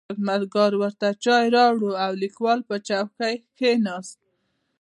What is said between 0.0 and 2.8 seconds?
خدمتګار ورته چای راوړ او لیکوال په